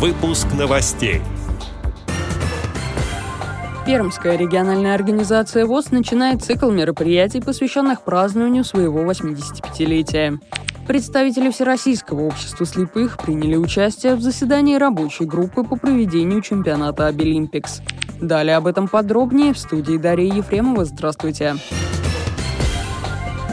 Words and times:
Выпуск 0.00 0.46
новостей. 0.58 1.20
Пермская 3.84 4.38
региональная 4.38 4.94
организация 4.94 5.66
ВОС 5.66 5.90
начинает 5.90 6.42
цикл 6.42 6.70
мероприятий, 6.70 7.42
посвященных 7.42 8.00
празднованию 8.00 8.64
своего 8.64 9.02
85-летия. 9.02 10.38
Представители 10.86 11.50
Всероссийского 11.50 12.22
общества 12.22 12.64
слепых 12.64 13.18
приняли 13.18 13.56
участие 13.56 14.14
в 14.14 14.22
заседании 14.22 14.76
рабочей 14.76 15.26
группы 15.26 15.64
по 15.64 15.76
проведению 15.76 16.40
чемпионата 16.40 17.06
Абилимпикс. 17.06 17.82
Далее 18.22 18.56
об 18.56 18.66
этом 18.66 18.88
подробнее 18.88 19.52
в 19.52 19.58
студии 19.58 19.98
Дарья 19.98 20.32
Ефремова. 20.32 20.86
Здравствуйте. 20.86 21.56
Здравствуйте. 21.56 21.99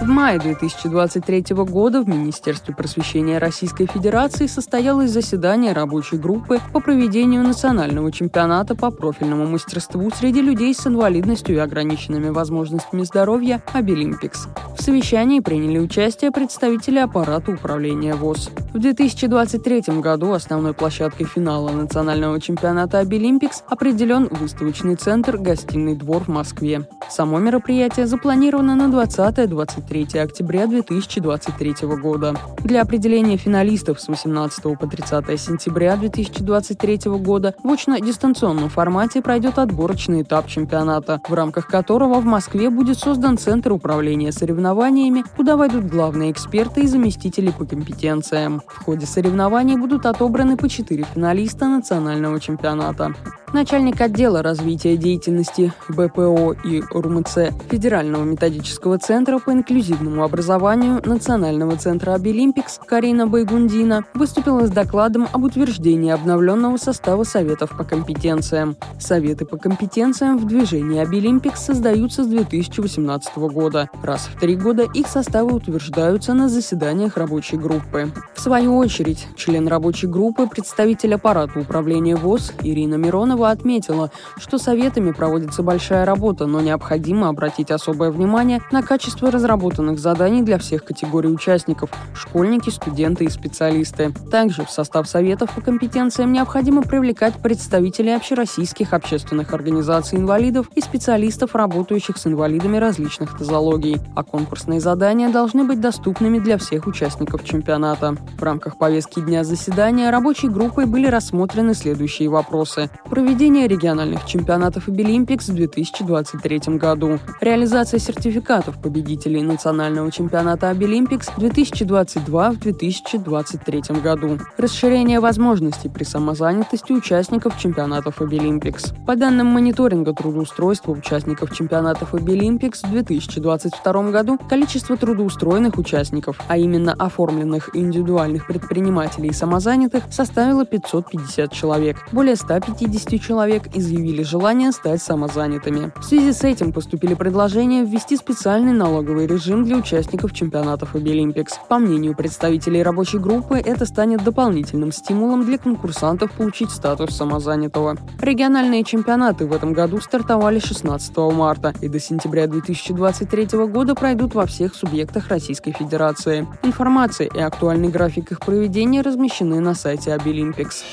В 0.01 0.05
мае 0.05 0.37
2023 0.37 1.55
года 1.65 2.01
в 2.03 2.07
Министерстве 2.07 2.75
просвещения 2.75 3.39
Российской 3.39 3.87
Федерации 3.87 4.45
состоялось 4.45 5.09
заседание 5.09 5.73
рабочей 5.73 6.17
группы 6.17 6.59
по 6.71 6.79
проведению 6.79 7.41
национального 7.41 8.11
чемпионата 8.11 8.75
по 8.75 8.91
профильному 8.91 9.47
мастерству 9.47 10.09
среди 10.11 10.41
людей 10.41 10.73
с 10.75 10.85
инвалидностью 10.85 11.55
и 11.55 11.59
ограниченными 11.59 12.29
возможностями 12.29 13.03
здоровья 13.03 13.61
«Абилимпикс». 13.73 14.47
Совещании 14.87 15.41
приняли 15.41 15.79
участие 15.79 16.31
представители 16.31 16.97
аппарата 16.97 17.51
управления 17.51 18.15
ВОЗ. 18.15 18.51
В 18.73 18.79
2023 18.79 19.99
году 19.99 20.31
основной 20.31 20.73
площадкой 20.73 21.25
финала 21.25 21.71
национального 21.71 22.39
чемпионата 22.39 22.99
«Обилимпикс» 22.99 23.63
определен 23.67 24.29
выставочный 24.31 24.95
центр 24.95 25.37
«Гостиный 25.37 25.93
двор» 25.93 26.23
в 26.23 26.29
Москве. 26.29 26.87
Само 27.09 27.37
мероприятие 27.39 28.07
запланировано 28.07 28.77
на 28.77 28.83
20-23 28.83 30.19
октября 30.19 30.67
2023 30.67 31.75
года. 32.01 32.35
Для 32.63 32.81
определения 32.81 33.35
финалистов 33.35 33.99
с 33.99 34.07
18 34.07 34.79
по 34.79 34.87
30 34.87 35.37
сентября 35.37 35.97
2023 35.97 37.11
года 37.19 37.55
в 37.61 37.67
очно-дистанционном 37.69 38.69
формате 38.69 39.21
пройдет 39.21 39.59
отборочный 39.59 40.21
этап 40.21 40.47
чемпионата, 40.47 41.19
в 41.27 41.33
рамках 41.33 41.67
которого 41.67 42.21
в 42.21 42.25
Москве 42.25 42.69
будет 42.69 42.97
создан 42.97 43.37
Центр 43.37 43.73
управления 43.73 44.31
соревнованиями, 44.77 45.23
куда 45.35 45.57
войдут 45.57 45.85
главные 45.85 46.31
эксперты 46.31 46.81
и 46.81 46.87
заместители 46.87 47.49
по 47.49 47.65
компетенциям. 47.65 48.61
В 48.67 48.85
ходе 48.85 49.07
соревнований 49.07 49.75
будут 49.75 50.05
отобраны 50.05 50.55
по 50.55 50.69
четыре 50.69 51.03
финалиста 51.03 51.65
национального 51.65 52.39
чемпионата. 52.39 53.15
Начальник 53.53 54.01
отдела 54.01 54.43
развития 54.43 54.97
деятельности 54.97 55.71
БПО 55.87 56.51
и 56.65 56.83
РУМЦ 56.91 57.53
Федерального 57.69 58.25
методического 58.25 58.99
центра 58.99 59.39
по 59.39 59.51
инклюзивному 59.51 60.21
образованию 60.25 61.01
Национального 61.05 61.77
центра 61.77 62.13
Абилимпикс 62.13 62.77
Карина 62.85 63.25
Байгундина 63.25 64.03
выступила 64.13 64.67
с 64.67 64.69
докладом 64.69 65.29
об 65.31 65.45
утверждении 65.45 66.11
обновленного 66.11 66.75
состава 66.75 67.23
Советов 67.23 67.71
по 67.77 67.85
компетенциям. 67.85 68.75
Советы 68.99 69.45
по 69.45 69.55
компетенциям 69.55 70.37
в 70.37 70.45
движении 70.45 70.99
Абилимпикс 70.99 71.63
создаются 71.63 72.25
с 72.25 72.27
2018 72.27 73.37
года. 73.37 73.89
Раз 74.03 74.27
в 74.27 74.37
три 74.37 74.57
года 74.57 74.83
их 74.93 75.07
составы 75.07 75.55
утверждаются 75.55 76.33
на 76.33 76.49
заседаниях 76.49 77.15
рабочей 77.15 77.55
группы. 77.55 78.11
В 78.35 78.41
свою 78.41 78.75
очередь, 78.75 79.25
член 79.37 79.69
рабочей 79.69 80.07
группы, 80.07 80.47
представитель 80.47 81.15
аппарата 81.15 81.57
управления 81.59 82.17
ВОС 82.17 82.51
Ирина 82.61 82.95
Миронова 82.95 83.36
Романова 83.37 83.51
отметила, 83.51 84.11
что 84.37 84.57
советами 84.57 85.11
проводится 85.11 85.61
большая 85.63 86.05
работа, 86.05 86.45
но 86.47 86.61
необходимо 86.61 87.29
обратить 87.29 87.71
особое 87.71 88.09
внимание 88.11 88.61
на 88.71 88.81
качество 88.81 89.29
разработанных 89.29 89.99
заданий 89.99 90.41
для 90.41 90.57
всех 90.57 90.83
категорий 90.83 91.29
участников– 91.29 91.89
школьники, 92.15 92.69
студенты 92.69 93.25
и 93.25 93.29
специалисты. 93.29 94.11
Также 94.31 94.65
в 94.65 94.71
состав 94.71 95.07
советов 95.07 95.51
по 95.53 95.61
компетенциям 95.61 96.31
необходимо 96.31 96.81
привлекать 96.81 97.35
представителей 97.35 98.15
общероссийских 98.15 98.93
общественных 98.93 99.53
организаций 99.53 100.17
инвалидов 100.17 100.67
и 100.75 100.81
специалистов, 100.81 101.55
работающих 101.55 102.17
с 102.17 102.27
инвалидами 102.27 102.77
различных 102.77 103.39
нозологий. 103.39 103.97
А 104.15 104.23
конкурсные 104.23 104.79
задания 104.79 105.29
должны 105.29 105.63
быть 105.63 105.79
доступными 105.79 106.39
для 106.39 106.57
всех 106.57 106.87
участников 106.87 107.43
чемпионата. 107.43 108.15
В 108.37 108.43
рамках 108.43 108.77
повестки 108.77 109.19
дня 109.19 109.43
заседания 109.43 110.09
рабочей 110.09 110.47
группой 110.49 110.85
были 110.85 111.07
рассмотрены 111.07 111.73
следующие 111.73 112.29
вопросы 112.29 112.89
проведение 113.09 113.26
региональных 113.67 114.25
чемпионатов 114.25 114.87
Абилимпикс 114.87 115.49
в 115.49 115.53
2023 115.55 116.77
году, 116.77 117.19
реализация 117.41 117.99
сертификатов 117.99 118.81
победителей 118.81 119.41
национального 119.41 120.09
чемпионата 120.11 120.69
Абилимпикс 120.69 121.29
2022 121.37 122.51
в 122.51 122.59
2023 122.59 123.81
году, 124.01 124.39
расширение 124.57 125.19
возможностей 125.19 125.89
при 125.89 126.05
самозанятости 126.05 126.93
участников 126.93 127.59
чемпионатов 127.59 128.21
Абилимпикс. 128.21 128.93
По 129.05 129.15
данным 129.15 129.47
мониторинга 129.47 130.13
трудоустройства 130.13 130.93
участников 130.93 131.53
чемпионатов 131.53 132.13
Абилимпикс 132.13 132.83
в 132.83 132.91
2022 132.91 134.11
году 134.11 134.39
количество 134.49 134.95
трудоустроенных 134.95 135.77
участников, 135.77 136.39
а 136.47 136.57
именно 136.57 136.93
оформленных 136.93 137.75
индивидуальных 137.75 138.47
предпринимателей 138.47 139.29
и 139.29 139.33
самозанятых, 139.33 140.05
составило 140.09 140.65
550 140.65 141.51
человек. 141.51 141.97
Более 142.13 142.37
150 142.37 143.16
человек 143.19 143.63
изъявили 143.75 144.23
желание 144.23 144.71
стать 144.71 145.01
самозанятыми. 145.01 145.91
В 145.95 146.03
связи 146.03 146.33
с 146.33 146.43
этим 146.43 146.71
поступили 146.71 147.13
предложения 147.13 147.83
ввести 147.83 148.17
специальный 148.17 148.73
налоговый 148.73 149.27
режим 149.27 149.63
для 149.63 149.77
участников 149.77 150.33
чемпионатов 150.33 150.95
Абилимпикс. 150.95 151.59
По 151.69 151.77
мнению 151.77 152.15
представителей 152.15 152.83
рабочей 152.83 153.19
группы, 153.19 153.57
это 153.57 153.85
станет 153.85 154.23
дополнительным 154.23 154.91
стимулом 154.91 155.45
для 155.45 155.57
конкурсантов 155.57 156.31
получить 156.31 156.71
статус 156.71 157.15
самозанятого. 157.15 157.97
Региональные 158.19 158.83
чемпионаты 158.83 159.45
в 159.45 159.53
этом 159.53 159.73
году 159.73 159.99
стартовали 159.99 160.59
16 160.59 161.17
марта 161.17 161.73
и 161.81 161.87
до 161.87 161.99
сентября 161.99 162.47
2023 162.47 163.65
года 163.67 163.95
пройдут 163.95 164.35
во 164.35 164.45
всех 164.45 164.75
субъектах 164.75 165.29
Российской 165.29 165.71
Федерации. 165.71 166.47
Информация 166.63 167.27
и 167.27 167.39
актуальный 167.39 167.89
график 167.89 168.31
их 168.31 168.39
проведения 168.39 169.01
размещены 169.01 169.59
на 169.59 169.73
сайте 169.73 170.13
Обилимпикс 170.13 170.83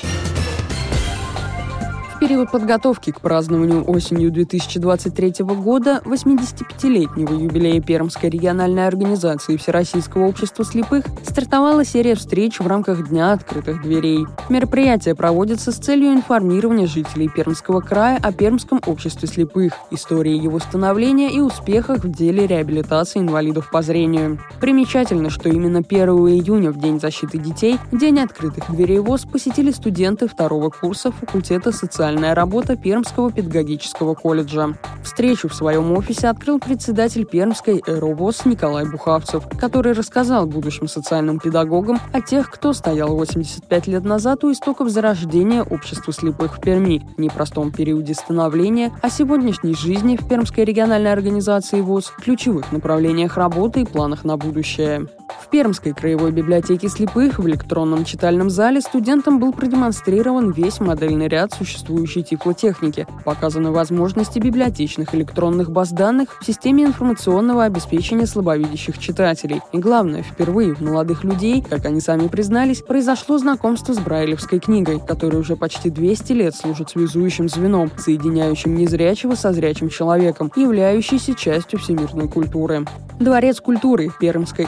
период 2.26 2.50
подготовки 2.50 3.10
к 3.10 3.20
празднованию 3.20 3.84
осенью 3.84 4.30
2023 4.30 5.44
года 5.44 6.00
85-летнего 6.06 7.34
юбилея 7.34 7.82
Пермской 7.82 8.30
региональной 8.30 8.86
организации 8.86 9.58
Всероссийского 9.58 10.26
общества 10.26 10.64
слепых 10.64 11.04
стартовала 11.22 11.84
серия 11.84 12.14
встреч 12.14 12.60
в 12.60 12.66
рамках 12.66 13.10
Дня 13.10 13.32
открытых 13.32 13.82
дверей. 13.82 14.24
Мероприятие 14.48 15.14
проводится 15.14 15.70
с 15.70 15.74
целью 15.74 16.14
информирования 16.14 16.86
жителей 16.86 17.28
Пермского 17.28 17.82
края 17.82 18.18
о 18.22 18.32
Пермском 18.32 18.80
обществе 18.86 19.28
слепых, 19.28 19.74
истории 19.90 20.34
его 20.34 20.60
становления 20.60 21.30
и 21.30 21.40
успехах 21.40 22.04
в 22.04 22.10
деле 22.10 22.46
реабилитации 22.46 23.18
инвалидов 23.18 23.68
по 23.70 23.82
зрению. 23.82 24.38
Примечательно, 24.62 25.28
что 25.28 25.50
именно 25.50 25.80
1 25.80 26.08
июня, 26.08 26.70
в 26.70 26.78
День 26.78 26.98
защиты 26.98 27.36
детей, 27.36 27.78
День 27.92 28.20
открытых 28.20 28.70
дверей 28.70 29.00
ВОЗ 29.00 29.26
посетили 29.30 29.70
студенты 29.72 30.26
второго 30.26 30.70
курса 30.70 31.12
факультета 31.12 31.70
социальной 31.70 32.13
социальная 32.14 32.34
работа 32.36 32.76
Пермского 32.76 33.32
педагогического 33.32 34.14
колледжа. 34.14 34.74
Встречу 35.02 35.48
в 35.48 35.54
своем 35.54 35.90
офисе 35.92 36.28
открыл 36.28 36.60
председатель 36.60 37.24
Пермской 37.24 37.82
ЭРОВОЗ 37.84 38.44
Николай 38.44 38.88
Бухавцев, 38.88 39.44
который 39.58 39.94
рассказал 39.94 40.46
будущим 40.46 40.86
социальным 40.86 41.40
педагогам 41.40 41.98
о 42.12 42.20
тех, 42.20 42.50
кто 42.52 42.72
стоял 42.72 43.16
85 43.16 43.88
лет 43.88 44.04
назад 44.04 44.44
у 44.44 44.52
истоков 44.52 44.90
зарождения 44.90 45.64
общества 45.64 46.12
слепых 46.12 46.58
в 46.58 46.60
Перми, 46.60 47.02
непростом 47.16 47.72
периоде 47.72 48.14
становления, 48.14 48.92
о 49.02 49.10
сегодняшней 49.10 49.74
жизни 49.74 50.16
в 50.16 50.28
Пермской 50.28 50.64
региональной 50.64 51.12
организации 51.12 51.80
ВОЗ, 51.80 52.12
ключевых 52.22 52.70
направлениях 52.70 53.36
работы 53.36 53.80
и 53.80 53.84
планах 53.84 54.22
на 54.22 54.36
будущее. 54.36 55.08
В 55.40 55.48
Пермской 55.48 55.92
краевой 55.92 56.32
библиотеке 56.32 56.88
слепых 56.88 57.38
в 57.38 57.48
электронном 57.48 58.04
читальном 58.04 58.50
зале 58.50 58.80
студентам 58.80 59.38
был 59.38 59.52
продемонстрирован 59.52 60.50
весь 60.50 60.80
модельный 60.80 61.28
ряд 61.28 61.52
существующей 61.52 62.22
тифлотехники, 62.22 63.06
показаны 63.24 63.70
возможности 63.70 64.38
библиотечных 64.38 65.14
электронных 65.14 65.70
баз 65.70 65.90
данных 65.90 66.40
в 66.40 66.44
системе 66.44 66.84
информационного 66.84 67.64
обеспечения 67.64 68.26
слабовидящих 68.26 68.98
читателей. 68.98 69.60
И 69.72 69.78
главное, 69.78 70.22
впервые 70.22 70.74
у 70.74 70.84
молодых 70.84 71.24
людей, 71.24 71.62
как 71.62 71.84
они 71.86 72.00
сами 72.00 72.28
признались, 72.28 72.82
произошло 72.82 73.38
знакомство 73.38 73.92
с 73.92 73.98
Брайлевской 73.98 74.60
книгой, 74.60 75.00
которая 75.00 75.40
уже 75.40 75.56
почти 75.56 75.90
200 75.90 76.32
лет 76.32 76.54
служит 76.54 76.90
связующим 76.90 77.48
звеном, 77.48 77.90
соединяющим 77.96 78.74
незрячего 78.76 79.34
со 79.34 79.52
зрячим 79.52 79.88
человеком, 79.88 80.50
являющейся 80.56 81.34
частью 81.34 81.78
всемирной 81.78 82.28
культуры. 82.28 82.84
Дворец 83.20 83.60
культуры 83.60 84.10
Пермской 84.18 84.66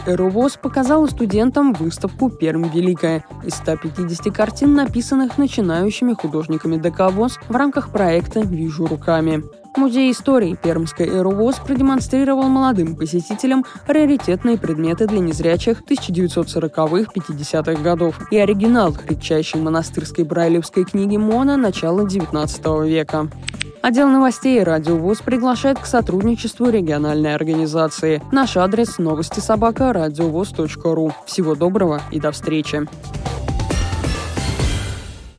ЭРУВОЗ 0.56 0.58
показала 0.62 1.06
студентам 1.06 1.73
выставку 1.73 2.31
«Перм 2.31 2.64
Великая» 2.64 3.25
из 3.44 3.55
150 3.55 4.35
картин, 4.35 4.75
написанных 4.75 5.38
начинающими 5.38 6.14
художниками 6.14 6.76
ДК 6.76 7.11
ВОЗ 7.11 7.38
в 7.49 7.56
рамках 7.56 7.91
проекта 7.91 8.41
«Вижу 8.41 8.87
руками». 8.87 9.44
Музей 9.76 10.11
истории 10.11 10.56
Пермской 10.61 11.06
ЭРУВОЗ 11.06 11.56
продемонстрировал 11.67 12.44
молодым 12.44 12.96
посетителям 12.96 13.67
раритетные 13.87 14.56
предметы 14.56 15.06
для 15.06 15.20
незрячих 15.20 15.82
1940-50-х 15.82 17.82
годов 17.82 18.19
и 18.31 18.38
оригинал 18.38 18.96
редчайшей 19.06 19.61
монастырской 19.61 20.25
брайлевской 20.25 20.84
книги 20.84 21.19
Мона 21.19 21.58
начала 21.58 22.06
XIX 22.06 22.88
века. 22.88 23.28
Отдел 23.82 24.08
новостей 24.08 24.62
«Радио 24.62 24.96
ВОЗ» 24.96 25.20
приглашает 25.20 25.78
к 25.78 25.87
сотрудничеству 25.87 26.70
региональной 26.70 27.34
организации. 27.34 28.23
Наш 28.32 28.56
адрес– 28.56 28.96
новости 28.99 29.40
собака 29.40 29.93
ру. 30.94 31.12
Всего 31.26 31.55
доброго 31.55 32.00
и 32.11 32.19
до 32.19 32.32
встречи. 32.32 32.88